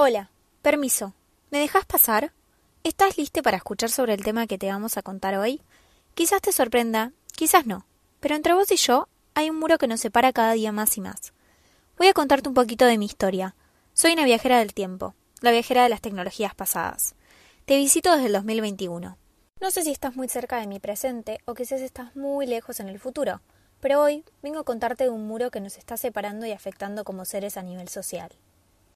[0.00, 0.30] Hola,
[0.62, 1.12] permiso.
[1.50, 2.32] ¿Me dejas pasar?
[2.84, 5.60] ¿Estás listo para escuchar sobre el tema que te vamos a contar hoy?
[6.14, 7.84] Quizás te sorprenda, quizás no,
[8.20, 11.00] pero entre vos y yo hay un muro que nos separa cada día más y
[11.00, 11.32] más.
[11.96, 13.56] Voy a contarte un poquito de mi historia.
[13.92, 17.16] Soy una viajera del tiempo, la viajera de las tecnologías pasadas.
[17.64, 19.18] Te visito desde el 2021.
[19.60, 22.88] No sé si estás muy cerca de mi presente o quizás estás muy lejos en
[22.88, 23.40] el futuro,
[23.80, 27.24] pero hoy vengo a contarte de un muro que nos está separando y afectando como
[27.24, 28.30] seres a nivel social.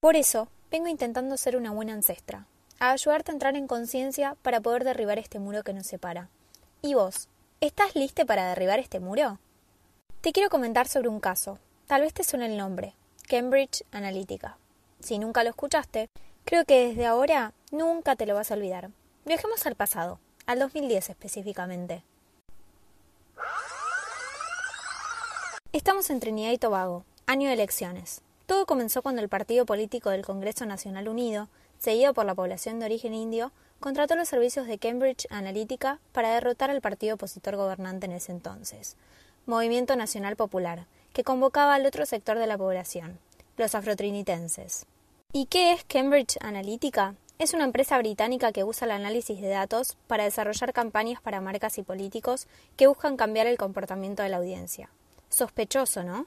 [0.00, 2.46] Por eso, vengo intentando ser una buena ancestra,
[2.78, 6.28] a ayudarte a entrar en conciencia para poder derribar este muro que nos separa.
[6.82, 7.28] ¿Y vos?
[7.60, 9.40] ¿Estás lista para derribar este muro?
[10.20, 11.58] Te quiero comentar sobre un caso.
[11.88, 12.94] Tal vez te suene el nombre.
[13.28, 14.56] Cambridge Analytica.
[15.00, 16.08] Si nunca lo escuchaste,
[16.44, 18.90] creo que desde ahora nunca te lo vas a olvidar.
[19.26, 22.04] Viajemos al pasado, al 2010 específicamente.
[25.72, 28.22] Estamos en Trinidad y Tobago, año de elecciones.
[28.48, 32.86] Todo comenzó cuando el partido político del Congreso Nacional Unido, seguido por la población de
[32.86, 38.12] origen indio, contrató los servicios de Cambridge Analytica para derrotar al partido opositor gobernante en
[38.12, 38.96] ese entonces,
[39.44, 43.18] Movimiento Nacional Popular, que convocaba al otro sector de la población,
[43.58, 44.86] los afrotrinitenses.
[45.34, 47.16] ¿Y qué es Cambridge Analytica?
[47.38, 51.76] Es una empresa británica que usa el análisis de datos para desarrollar campañas para marcas
[51.76, 52.46] y políticos
[52.78, 54.88] que buscan cambiar el comportamiento de la audiencia.
[55.28, 56.24] Sospechoso, ¿no?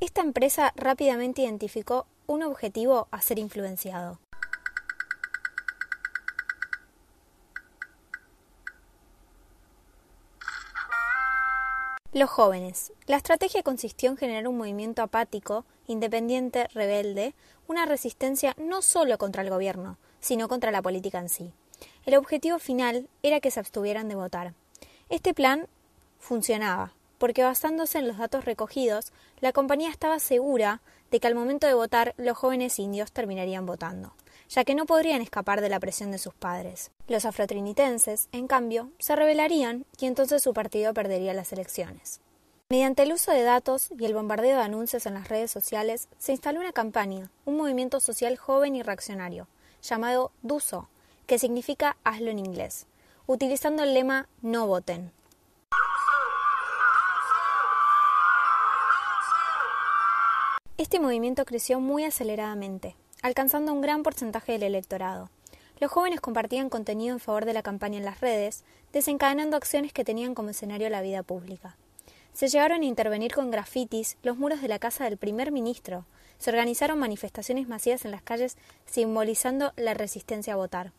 [0.00, 4.20] Esta empresa rápidamente identificó un objetivo a ser influenciado.
[12.12, 12.92] Los jóvenes.
[13.06, 17.34] La estrategia consistió en generar un movimiento apático, independiente, rebelde,
[17.66, 21.52] una resistencia no solo contra el gobierno, sino contra la política en sí.
[22.06, 24.54] El objetivo final era que se abstuvieran de votar.
[25.08, 25.66] Este plan
[26.20, 30.80] funcionaba, porque basándose en los datos recogidos, la compañía estaba segura
[31.10, 34.14] de que al momento de votar los jóvenes indios terminarían votando,
[34.48, 36.90] ya que no podrían escapar de la presión de sus padres.
[37.06, 42.20] Los afrotrinitenses, en cambio, se rebelarían y entonces su partido perdería las elecciones.
[42.70, 46.32] Mediante el uso de datos y el bombardeo de anuncios en las redes sociales, se
[46.32, 49.48] instaló una campaña, un movimiento social joven y reaccionario,
[49.82, 50.90] llamado DUSO,
[51.26, 52.86] que significa hazlo en inglés,
[53.26, 55.12] utilizando el lema no voten.
[60.78, 65.28] Este movimiento creció muy aceleradamente, alcanzando un gran porcentaje del electorado.
[65.80, 68.62] Los jóvenes compartían contenido en favor de la campaña en las redes,
[68.92, 71.76] desencadenando acciones que tenían como escenario la vida pública.
[72.32, 76.06] Se llegaron a intervenir con grafitis los muros de la casa del primer ministro.
[76.38, 78.56] Se organizaron manifestaciones masivas en las calles
[78.86, 80.92] simbolizando la resistencia a votar.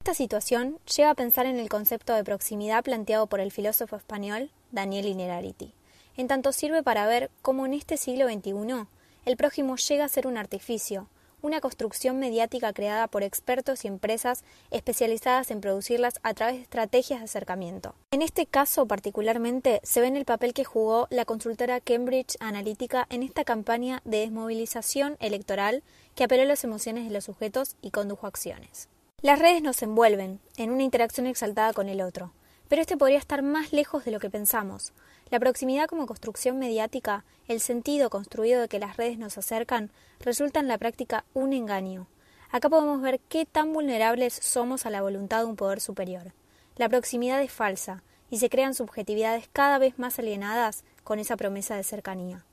[0.00, 4.50] Esta situación lleva a pensar en el concepto de proximidad planteado por el filósofo español
[4.72, 5.72] Daniel Inerarity,
[6.16, 8.88] en tanto sirve para ver cómo en este siglo XXI
[9.24, 11.08] el prójimo llega a ser un artificio,
[11.44, 17.20] una construcción mediática creada por expertos y empresas especializadas en producirlas a través de estrategias
[17.20, 17.94] de acercamiento.
[18.12, 23.06] En este caso particularmente se ve en el papel que jugó la consultora Cambridge Analytica
[23.10, 25.82] en esta campaña de desmovilización electoral
[26.14, 28.88] que apeló a las emociones de los sujetos y condujo acciones.
[29.20, 32.32] Las redes nos envuelven en una interacción exaltada con el otro,
[32.68, 34.92] pero este podría estar más lejos de lo que pensamos.
[35.30, 40.60] La proximidad como construcción mediática, el sentido construido de que las redes nos acercan, resulta
[40.60, 42.06] en la práctica un engaño.
[42.50, 46.32] Acá podemos ver qué tan vulnerables somos a la voluntad de un poder superior.
[46.76, 51.76] La proximidad es falsa y se crean subjetividades cada vez más alienadas con esa promesa
[51.76, 52.44] de cercanía.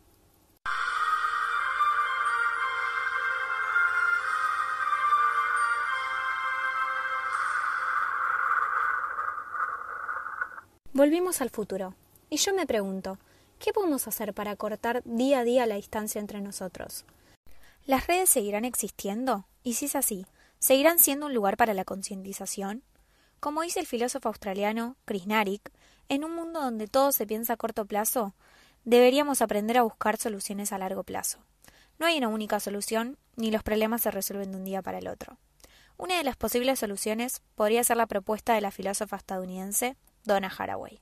[10.93, 11.95] Volvimos al futuro.
[12.29, 13.17] Y yo me pregunto,
[13.59, 17.05] ¿qué podemos hacer para cortar día a día la distancia entre nosotros?
[17.85, 19.45] ¿Las redes seguirán existiendo?
[19.63, 20.25] Y si es así,
[20.59, 22.83] ¿seguirán siendo un lugar para la concientización?
[23.39, 25.23] Como dice el filósofo australiano Chris
[26.09, 28.33] en un mundo donde todo se piensa a corto plazo,
[28.83, 31.39] deberíamos aprender a buscar soluciones a largo plazo.
[31.99, 35.07] No hay una única solución, ni los problemas se resuelven de un día para el
[35.07, 35.37] otro.
[35.95, 41.01] Una de las posibles soluciones podría ser la propuesta de la filósofa estadounidense Donna Haraway,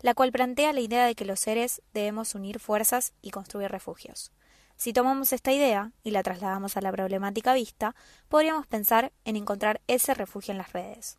[0.00, 4.32] la cual plantea la idea de que los seres debemos unir fuerzas y construir refugios.
[4.76, 7.94] Si tomamos esta idea y la trasladamos a la problemática vista,
[8.28, 11.18] podríamos pensar en encontrar ese refugio en las redes.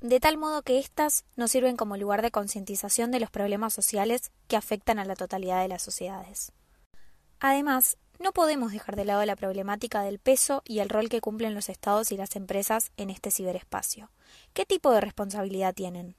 [0.00, 4.32] De tal modo que éstas nos sirven como lugar de concientización de los problemas sociales
[4.48, 6.52] que afectan a la totalidad de las sociedades.
[7.38, 11.54] Además, no podemos dejar de lado la problemática del peso y el rol que cumplen
[11.54, 14.10] los estados y las empresas en este ciberespacio.
[14.52, 16.16] ¿Qué tipo de responsabilidad tienen?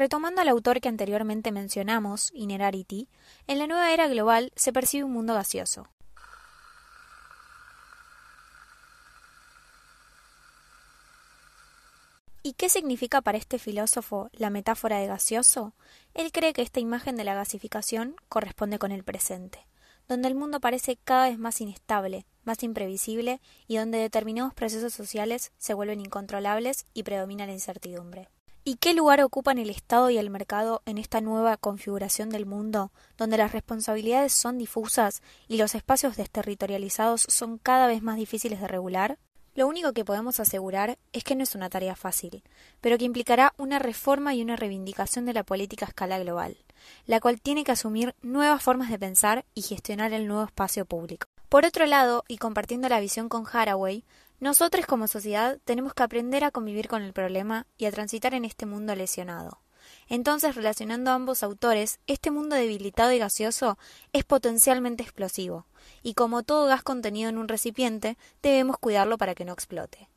[0.00, 3.06] Retomando al autor que anteriormente mencionamos, Inerarity,
[3.46, 5.88] en la nueva era global se percibe un mundo gaseoso.
[12.42, 15.74] ¿Y qué significa para este filósofo la metáfora de gaseoso?
[16.14, 19.66] Él cree que esta imagen de la gasificación corresponde con el presente,
[20.08, 25.52] donde el mundo parece cada vez más inestable, más imprevisible y donde determinados procesos sociales
[25.58, 28.30] se vuelven incontrolables y predomina la incertidumbre.
[28.70, 32.92] ¿Y qué lugar ocupan el Estado y el mercado en esta nueva configuración del mundo,
[33.18, 38.68] donde las responsabilidades son difusas y los espacios desterritorializados son cada vez más difíciles de
[38.68, 39.18] regular?
[39.56, 42.44] Lo único que podemos asegurar es que no es una tarea fácil,
[42.80, 46.56] pero que implicará una reforma y una reivindicación de la política a escala global,
[47.06, 51.26] la cual tiene que asumir nuevas formas de pensar y gestionar el nuevo espacio público.
[51.48, 54.04] Por otro lado, y compartiendo la visión con Haraway,
[54.40, 58.44] nosotros como sociedad tenemos que aprender a convivir con el problema y a transitar en
[58.44, 59.60] este mundo lesionado.
[60.08, 63.78] Entonces, relacionando a ambos autores, este mundo debilitado y gaseoso
[64.12, 65.66] es potencialmente explosivo,
[66.02, 70.08] y como todo gas contenido en un recipiente, debemos cuidarlo para que no explote.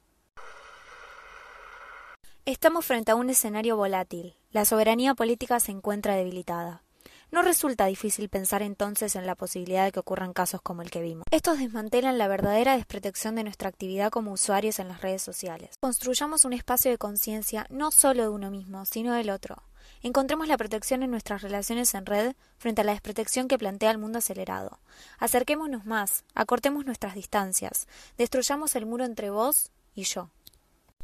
[2.46, 4.36] Estamos frente a un escenario volátil.
[4.52, 6.84] La soberanía política se encuentra debilitada.
[7.33, 11.01] No resulta difícil pensar entonces en la posibilidad de que ocurran casos como el que
[11.01, 11.25] vimos.
[11.31, 15.71] Estos desmantelan la verdadera desprotección de nuestra actividad como usuarios en las redes sociales.
[15.80, 19.63] Construyamos un espacio de conciencia no solo de uno mismo, sino del otro.
[20.03, 23.97] Encontremos la protección en nuestras relaciones en red frente a la desprotección que plantea el
[23.97, 24.77] mundo acelerado.
[25.18, 30.30] Acerquémonos más, acortemos nuestras distancias, destruyamos el muro entre vos y yo.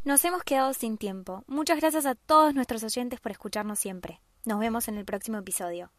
[0.03, 1.43] Nos hemos quedado sin tiempo.
[1.47, 4.21] Muchas gracias a todos nuestros oyentes por escucharnos siempre.
[4.45, 5.89] Nos vemos en el próximo episodio.